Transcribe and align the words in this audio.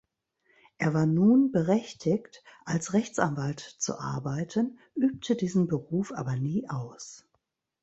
Er 0.79 0.95
war 0.95 1.05
nun 1.05 1.51
berechtigt 1.51 2.43
als 2.65 2.93
Rechtsanwalt 2.93 3.59
zu 3.59 3.99
arbeiten, 3.99 4.79
übte 4.95 5.35
diesen 5.35 5.67
Beruf 5.67 6.11
aber 6.11 6.35
nie 6.37 6.67
aus. 6.67 7.27